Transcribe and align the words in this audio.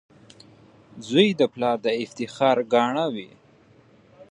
•زوی 1.07 1.27
د 1.39 1.41
پلار 1.53 1.77
د 1.85 1.87
افتخار 2.03 2.57
ګاڼه 2.73 3.05
وي. 3.15 3.29